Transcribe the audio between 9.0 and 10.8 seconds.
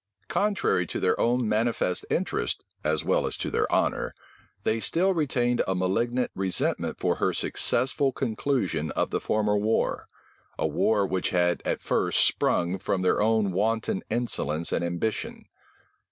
the former war; a